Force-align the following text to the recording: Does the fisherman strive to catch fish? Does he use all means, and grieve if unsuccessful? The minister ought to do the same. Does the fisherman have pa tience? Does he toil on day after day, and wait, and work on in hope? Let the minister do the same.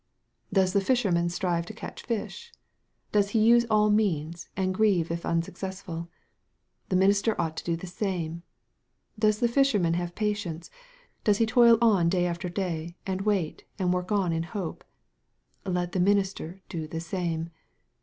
Does 0.51 0.73
the 0.73 0.81
fisherman 0.81 1.29
strive 1.29 1.67
to 1.67 1.75
catch 1.75 2.01
fish? 2.01 2.51
Does 3.11 3.29
he 3.37 3.39
use 3.39 3.67
all 3.69 3.91
means, 3.91 4.49
and 4.57 4.73
grieve 4.73 5.11
if 5.11 5.27
unsuccessful? 5.27 6.09
The 6.89 6.95
minister 6.95 7.39
ought 7.39 7.55
to 7.57 7.63
do 7.63 7.75
the 7.75 7.85
same. 7.85 8.41
Does 9.19 9.37
the 9.41 9.47
fisherman 9.47 9.93
have 9.93 10.15
pa 10.15 10.33
tience? 10.33 10.71
Does 11.23 11.37
he 11.37 11.45
toil 11.45 11.77
on 11.83 12.09
day 12.09 12.25
after 12.25 12.49
day, 12.49 12.97
and 13.05 13.21
wait, 13.21 13.65
and 13.77 13.93
work 13.93 14.11
on 14.11 14.33
in 14.33 14.41
hope? 14.41 14.83
Let 15.67 15.91
the 15.91 15.99
minister 15.99 16.61
do 16.67 16.87
the 16.87 16.99
same. 16.99 17.51